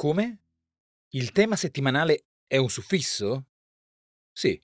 Come? 0.00 0.38
Il 1.10 1.30
tema 1.30 1.56
settimanale 1.56 2.28
è 2.46 2.56
un 2.56 2.70
suffisso? 2.70 3.48
Sì. 4.32 4.58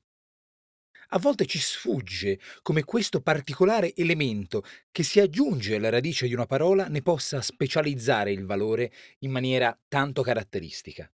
A 1.09 1.19
volte 1.19 1.45
ci 1.45 1.59
sfugge 1.59 2.41
come 2.63 2.85
questo 2.85 3.21
particolare 3.21 3.95
elemento 3.97 4.65
che 4.91 5.03
si 5.03 5.21
aggiunge 5.21 5.77
alla 5.77 5.91
radice 5.91 6.27
di 6.27 6.33
una 6.33 6.47
parola 6.47 6.89
ne 6.89 7.03
possa 7.03 7.43
specializzare 7.43 8.33
il 8.33 8.47
valore 8.47 8.91
in 9.19 9.31
maniera 9.31 9.79
tanto 9.89 10.23
caratteristica. 10.23 11.13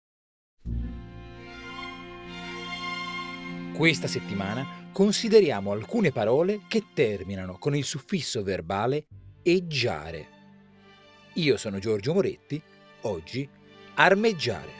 Questa 3.75 4.07
settimana 4.07 4.89
consideriamo 4.93 5.73
alcune 5.73 6.13
parole 6.13 6.61
che 6.69 6.85
terminano 6.95 7.59
con 7.59 7.75
il 7.75 7.83
suffisso 7.83 8.45
verbale 8.45 9.09
eggiare. 9.43 10.29
Io 11.35 11.57
sono 11.57 11.81
Giorgio 11.81 12.15
Moretti, 12.15 12.63
oggi 13.01 13.61
Armeggiare. 13.95 14.71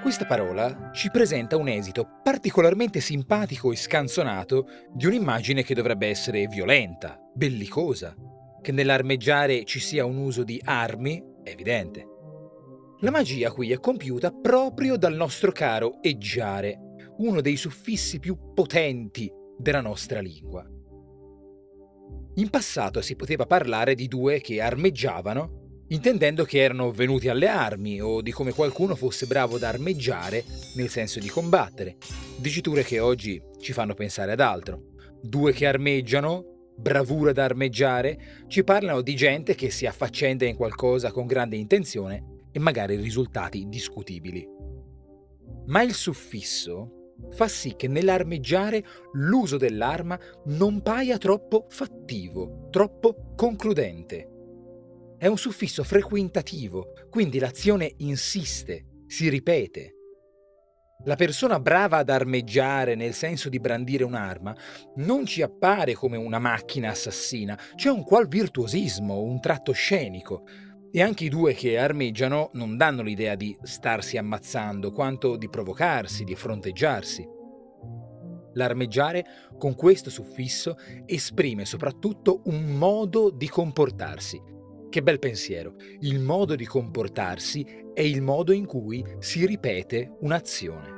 Questa 0.00 0.26
parola 0.26 0.92
ci 0.92 1.10
presenta 1.10 1.56
un 1.56 1.66
esito 1.66 2.20
particolarmente 2.22 3.00
simpatico 3.00 3.72
e 3.72 3.76
scanzonato 3.76 4.68
di 4.94 5.06
un'immagine 5.06 5.64
che 5.64 5.74
dovrebbe 5.74 6.06
essere 6.06 6.46
violenta, 6.46 7.18
bellicosa. 7.34 8.14
Che 8.62 8.70
nell'armeggiare 8.70 9.64
ci 9.64 9.80
sia 9.80 10.04
un 10.04 10.18
uso 10.18 10.44
di 10.44 10.62
armi 10.64 11.20
è 11.42 11.50
evidente. 11.50 12.06
La 13.00 13.10
magia 13.10 13.50
qui 13.50 13.72
è 13.72 13.80
compiuta 13.80 14.30
proprio 14.30 14.96
dal 14.96 15.16
nostro 15.16 15.50
caro 15.50 16.00
eggiare, 16.00 16.78
uno 17.16 17.40
dei 17.40 17.56
suffissi 17.56 18.20
più 18.20 18.52
potenti 18.54 19.28
della 19.58 19.80
nostra 19.80 20.20
lingua. 20.20 20.64
In 22.38 22.50
passato 22.50 23.00
si 23.00 23.16
poteva 23.16 23.46
parlare 23.46 23.94
di 23.94 24.08
due 24.08 24.42
che 24.42 24.60
armeggiavano, 24.60 25.84
intendendo 25.88 26.44
che 26.44 26.58
erano 26.58 26.90
venuti 26.90 27.28
alle 27.28 27.48
armi 27.48 27.98
o 27.98 28.20
di 28.20 28.30
come 28.30 28.52
qualcuno 28.52 28.94
fosse 28.94 29.24
bravo 29.24 29.56
ad 29.56 29.62
armeggiare 29.62 30.44
nel 30.74 30.90
senso 30.90 31.18
di 31.18 31.28
combattere, 31.28 31.96
diciture 32.36 32.82
che 32.84 33.00
oggi 33.00 33.40
ci 33.58 33.72
fanno 33.72 33.94
pensare 33.94 34.32
ad 34.32 34.40
altro. 34.40 34.92
Due 35.22 35.54
che 35.54 35.66
armeggiano, 35.66 36.72
bravura 36.76 37.32
da 37.32 37.44
armeggiare, 37.44 38.44
ci 38.48 38.64
parlano 38.64 39.00
di 39.00 39.16
gente 39.16 39.54
che 39.54 39.70
si 39.70 39.86
affaccenda 39.86 40.44
in 40.44 40.56
qualcosa 40.56 41.10
con 41.12 41.24
grande 41.24 41.56
intenzione 41.56 42.42
e 42.52 42.58
magari 42.58 42.96
risultati 42.96 43.64
discutibili. 43.66 44.46
Ma 45.68 45.80
il 45.80 45.94
suffisso 45.94 47.05
fa 47.30 47.48
sì 47.48 47.74
che 47.76 47.88
nell'armeggiare 47.88 48.84
l'uso 49.12 49.56
dell'arma 49.56 50.18
non 50.46 50.82
paia 50.82 51.18
troppo 51.18 51.66
fattivo, 51.68 52.68
troppo 52.70 53.32
concludente. 53.36 54.30
È 55.18 55.26
un 55.26 55.38
suffisso 55.38 55.82
frequentativo, 55.82 56.92
quindi 57.10 57.38
l'azione 57.38 57.92
insiste, 57.98 59.04
si 59.06 59.28
ripete. 59.28 59.92
La 61.04 61.14
persona 61.14 61.60
brava 61.60 61.98
ad 61.98 62.08
armeggiare 62.08 62.94
nel 62.94 63.12
senso 63.12 63.48
di 63.48 63.60
brandire 63.60 64.02
un'arma 64.02 64.56
non 64.96 65.26
ci 65.26 65.42
appare 65.42 65.92
come 65.92 66.16
una 66.16 66.38
macchina 66.38 66.90
assassina, 66.90 67.58
c'è 67.74 67.90
un 67.90 68.02
qual 68.02 68.26
virtuosismo, 68.26 69.20
un 69.20 69.38
tratto 69.40 69.72
scenico, 69.72 70.44
e 70.96 71.02
anche 71.02 71.24
i 71.24 71.28
due 71.28 71.52
che 71.52 71.76
armeggiano 71.76 72.48
non 72.54 72.78
danno 72.78 73.02
l'idea 73.02 73.34
di 73.34 73.54
starsi 73.60 74.16
ammazzando, 74.16 74.92
quanto 74.92 75.36
di 75.36 75.46
provocarsi, 75.50 76.24
di 76.24 76.34
fronteggiarsi. 76.34 77.22
L'armeggiare, 78.54 79.26
con 79.58 79.74
questo 79.74 80.08
suffisso, 80.08 80.76
esprime 81.04 81.66
soprattutto 81.66 82.40
un 82.46 82.78
modo 82.78 83.28
di 83.28 83.46
comportarsi. 83.46 84.40
Che 84.88 85.02
bel 85.02 85.18
pensiero! 85.18 85.74
Il 86.00 86.18
modo 86.20 86.54
di 86.54 86.64
comportarsi 86.64 87.62
è 87.92 88.00
il 88.00 88.22
modo 88.22 88.52
in 88.52 88.64
cui 88.64 89.04
si 89.18 89.44
ripete 89.44 90.16
un'azione. 90.20 90.94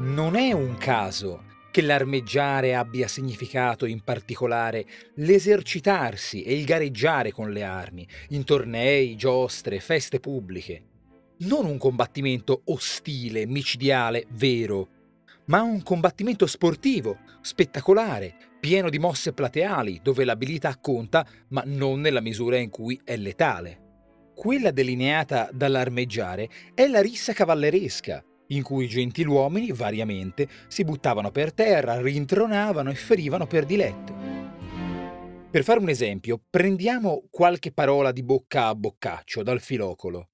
Non 0.00 0.36
è 0.36 0.52
un 0.52 0.76
caso 0.76 1.44
che 1.72 1.80
l'armeggiare 1.80 2.74
abbia 2.76 3.08
significato 3.08 3.86
in 3.86 4.02
particolare 4.04 4.84
l'esercitarsi 5.14 6.42
e 6.42 6.56
il 6.56 6.66
gareggiare 6.66 7.32
con 7.32 7.50
le 7.50 7.64
armi, 7.64 8.06
in 8.28 8.44
tornei, 8.44 9.16
giostre, 9.16 9.80
feste 9.80 10.20
pubbliche. 10.20 10.84
Non 11.38 11.64
un 11.64 11.78
combattimento 11.78 12.60
ostile, 12.66 13.46
micidiale, 13.46 14.26
vero, 14.32 14.88
ma 15.46 15.62
un 15.62 15.82
combattimento 15.82 16.46
sportivo, 16.46 17.18
spettacolare, 17.40 18.36
pieno 18.60 18.90
di 18.90 18.98
mosse 18.98 19.32
plateali, 19.32 20.00
dove 20.02 20.24
l'abilità 20.24 20.76
conta, 20.76 21.26
ma 21.48 21.62
non 21.64 22.00
nella 22.00 22.20
misura 22.20 22.58
in 22.58 22.68
cui 22.68 23.00
è 23.02 23.16
letale. 23.16 23.80
Quella 24.34 24.70
delineata 24.70 25.48
dall'armeggiare 25.52 26.48
è 26.74 26.86
la 26.86 27.00
rissa 27.00 27.32
cavalleresca, 27.32 28.22
in 28.54 28.62
cui 28.62 28.84
i 28.84 28.88
gentiluomini, 28.88 29.72
variamente, 29.72 30.48
si 30.68 30.84
buttavano 30.84 31.30
per 31.30 31.52
terra, 31.52 32.00
rintronavano 32.00 32.90
e 32.90 32.94
ferivano 32.94 33.46
per 33.46 33.64
diletto. 33.64 34.14
Per 35.50 35.64
fare 35.64 35.80
un 35.80 35.90
esempio, 35.90 36.40
prendiamo 36.48 37.24
qualche 37.30 37.72
parola 37.72 38.10
di 38.10 38.22
bocca 38.22 38.68
a 38.68 38.74
boccaccio 38.74 39.42
dal 39.42 39.60
filocolo. 39.60 40.30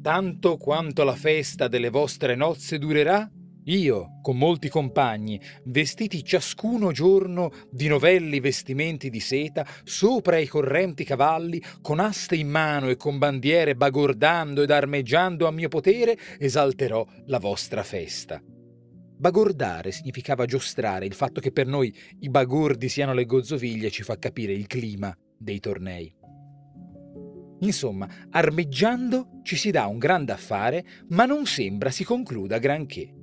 Tanto 0.00 0.56
quanto 0.56 1.04
la 1.04 1.14
festa 1.14 1.68
delle 1.68 1.90
vostre 1.90 2.34
nozze 2.34 2.78
durerà, 2.78 3.30
io, 3.68 4.18
con 4.22 4.36
molti 4.36 4.68
compagni, 4.68 5.40
vestiti 5.64 6.24
ciascuno 6.24 6.90
giorno 6.92 7.52
di 7.70 7.86
novelli 7.86 8.40
vestimenti 8.40 9.10
di 9.10 9.20
seta, 9.20 9.66
sopra 9.84 10.38
i 10.38 10.46
correnti 10.46 11.04
cavalli, 11.04 11.62
con 11.82 12.00
aste 12.00 12.36
in 12.36 12.48
mano 12.48 12.88
e 12.88 12.96
con 12.96 13.18
bandiere 13.18 13.74
bagordando 13.74 14.62
ed 14.62 14.70
armeggiando 14.70 15.46
a 15.46 15.50
mio 15.50 15.68
potere, 15.68 16.18
esalterò 16.38 17.06
la 17.26 17.38
vostra 17.38 17.82
festa. 17.82 18.42
Bagordare 19.20 19.90
significava 19.90 20.46
giostrare, 20.46 21.04
il 21.04 21.14
fatto 21.14 21.40
che 21.40 21.50
per 21.50 21.66
noi 21.66 21.94
i 22.20 22.30
bagordi 22.30 22.88
siano 22.88 23.12
le 23.12 23.26
gozzoviglie 23.26 23.90
ci 23.90 24.02
fa 24.02 24.16
capire 24.16 24.52
il 24.52 24.66
clima 24.66 25.14
dei 25.36 25.58
tornei. 25.58 26.14
Insomma, 27.60 28.08
armeggiando 28.30 29.40
ci 29.42 29.56
si 29.56 29.72
dà 29.72 29.86
un 29.86 29.98
grande 29.98 30.32
affare, 30.32 30.84
ma 31.08 31.24
non 31.24 31.44
sembra 31.46 31.90
si 31.90 32.04
concluda 32.04 32.58
granché. 32.58 33.17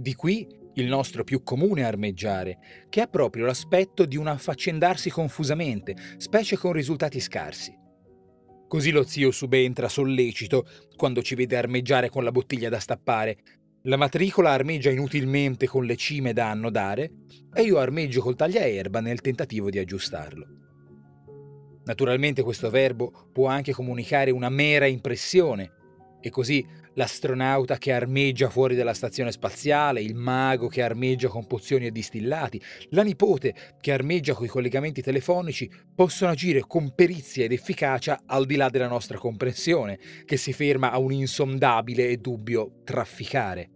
Di 0.00 0.14
qui 0.14 0.46
il 0.74 0.86
nostro 0.86 1.24
più 1.24 1.42
comune 1.42 1.82
armeggiare, 1.82 2.58
che 2.88 3.00
ha 3.00 3.08
proprio 3.08 3.46
l'aspetto 3.46 4.04
di 4.04 4.16
un 4.16 4.28
affaccendarsi 4.28 5.10
confusamente, 5.10 5.96
specie 6.18 6.56
con 6.56 6.70
risultati 6.70 7.18
scarsi. 7.18 7.76
Così 8.68 8.92
lo 8.92 9.02
zio 9.02 9.32
subentra 9.32 9.88
sollecito 9.88 10.68
quando 10.94 11.20
ci 11.20 11.34
vede 11.34 11.56
armeggiare 11.56 12.10
con 12.10 12.22
la 12.22 12.30
bottiglia 12.30 12.68
da 12.68 12.78
stappare. 12.78 13.38
La 13.82 13.96
matricola 13.96 14.52
armeggia 14.52 14.90
inutilmente 14.90 15.66
con 15.66 15.84
le 15.84 15.96
cime 15.96 16.32
da 16.32 16.48
annodare 16.48 17.10
e 17.52 17.62
io 17.62 17.78
armeggio 17.78 18.20
col 18.20 18.36
tagliaerba 18.36 19.00
nel 19.00 19.20
tentativo 19.20 19.68
di 19.68 19.80
aggiustarlo. 19.80 20.46
Naturalmente 21.86 22.44
questo 22.44 22.70
verbo 22.70 23.30
può 23.32 23.48
anche 23.48 23.72
comunicare 23.72 24.30
una 24.30 24.48
mera 24.48 24.86
impressione, 24.86 25.72
e 26.20 26.30
così 26.30 26.66
l'astronauta 26.94 27.78
che 27.78 27.92
armeggia 27.92 28.50
fuori 28.50 28.74
dalla 28.74 28.92
stazione 28.92 29.30
spaziale, 29.30 30.02
il 30.02 30.14
mago 30.14 30.66
che 30.66 30.82
armeggia 30.82 31.28
con 31.28 31.46
pozioni 31.46 31.86
e 31.86 31.92
distillati, 31.92 32.60
la 32.90 33.02
nipote 33.02 33.54
che 33.80 33.92
armeggia 33.92 34.34
con 34.34 34.46
i 34.46 34.48
collegamenti 34.48 35.00
telefonici 35.00 35.70
possono 35.94 36.32
agire 36.32 36.64
con 36.66 36.94
perizia 36.94 37.44
ed 37.44 37.52
efficacia 37.52 38.22
al 38.26 38.46
di 38.46 38.56
là 38.56 38.68
della 38.68 38.88
nostra 38.88 39.16
comprensione, 39.16 39.98
che 40.24 40.36
si 40.36 40.52
ferma 40.52 40.90
a 40.90 40.98
un 40.98 41.12
insondabile 41.12 42.08
e 42.08 42.16
dubbio 42.16 42.80
trafficare. 42.84 43.70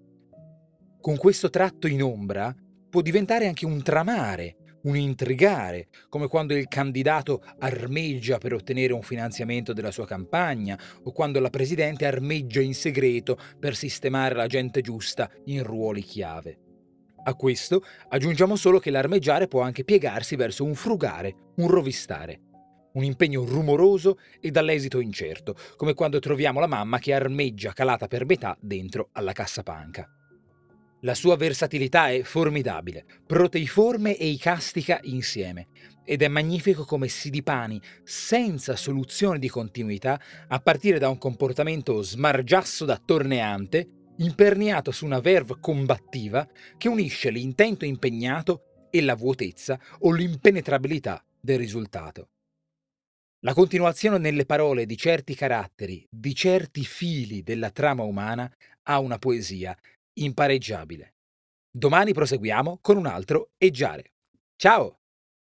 Con 1.00 1.16
questo 1.16 1.48
tratto 1.50 1.86
in 1.86 2.02
ombra 2.02 2.54
può 2.88 3.00
diventare 3.00 3.46
anche 3.46 3.66
un 3.66 3.82
tramare, 3.82 4.56
un 4.82 4.96
intrigare, 4.96 5.88
come 6.08 6.28
quando 6.28 6.54
il 6.54 6.68
candidato 6.68 7.42
armeggia 7.58 8.38
per 8.38 8.54
ottenere 8.54 8.92
un 8.92 9.02
finanziamento 9.02 9.72
della 9.72 9.90
sua 9.90 10.06
campagna 10.06 10.78
o 11.02 11.12
quando 11.12 11.40
la 11.40 11.50
Presidente 11.50 12.06
armeggia 12.06 12.60
in 12.60 12.74
segreto 12.74 13.38
per 13.58 13.76
sistemare 13.76 14.34
la 14.34 14.46
gente 14.46 14.80
giusta 14.80 15.30
in 15.46 15.62
ruoli 15.62 16.02
chiave. 16.02 16.58
A 17.24 17.34
questo 17.34 17.82
aggiungiamo 18.08 18.56
solo 18.56 18.80
che 18.80 18.90
l'armeggiare 18.90 19.46
può 19.46 19.60
anche 19.60 19.84
piegarsi 19.84 20.34
verso 20.34 20.64
un 20.64 20.74
frugare, 20.74 21.52
un 21.56 21.68
rovistare. 21.68 22.40
Un 22.94 23.04
impegno 23.04 23.44
rumoroso 23.44 24.18
e 24.40 24.50
dall'esito 24.50 25.00
incerto, 25.00 25.54
come 25.76 25.94
quando 25.94 26.18
troviamo 26.18 26.60
la 26.60 26.66
mamma 26.66 26.98
che 26.98 27.14
armeggia 27.14 27.72
calata 27.72 28.06
per 28.06 28.26
metà 28.26 28.56
dentro 28.60 29.08
alla 29.12 29.32
cassapanca. 29.32 30.21
La 31.04 31.14
sua 31.16 31.36
versatilità 31.36 32.10
è 32.10 32.22
formidabile, 32.22 33.04
proteiforme 33.26 34.16
e 34.16 34.28
icastica 34.28 35.00
insieme, 35.02 35.66
ed 36.04 36.22
è 36.22 36.28
magnifico 36.28 36.84
come 36.84 37.08
si 37.08 37.28
dipani 37.28 37.80
senza 38.04 38.76
soluzione 38.76 39.40
di 39.40 39.48
continuità 39.48 40.20
a 40.46 40.60
partire 40.60 41.00
da 41.00 41.08
un 41.08 41.18
comportamento 41.18 42.02
smargiasso 42.02 42.84
da 42.84 43.02
torneante, 43.04 44.12
imperniato 44.18 44.92
su 44.92 45.04
una 45.04 45.18
verve 45.18 45.56
combattiva 45.58 46.48
che 46.78 46.86
unisce 46.86 47.30
l'intento 47.30 47.84
impegnato 47.84 48.86
e 48.88 49.00
la 49.00 49.16
vuotezza 49.16 49.80
o 50.00 50.12
l'impenetrabilità 50.12 51.24
del 51.40 51.58
risultato. 51.58 52.28
La 53.40 53.54
continuazione 53.54 54.18
nelle 54.18 54.46
parole 54.46 54.86
di 54.86 54.96
certi 54.96 55.34
caratteri, 55.34 56.06
di 56.08 56.32
certi 56.32 56.84
fili 56.84 57.42
della 57.42 57.70
trama 57.70 58.04
umana, 58.04 58.48
ha 58.84 59.00
una 59.00 59.18
poesia 59.18 59.76
impareggiabile. 60.14 61.14
Domani 61.70 62.12
proseguiamo 62.12 62.78
con 62.80 62.96
un 62.96 63.06
altro 63.06 63.52
Eggiare. 63.56 64.12
Ciao! 64.56 65.01